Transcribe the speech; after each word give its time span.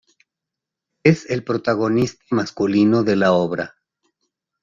Es 1.03 1.29
el 1.29 1.43
protagonista 1.43 2.25
masculino 2.31 3.03
de 3.03 3.15
la 3.17 3.33
obra. 3.33 3.75